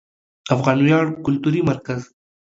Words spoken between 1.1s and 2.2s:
کلتوري مرکز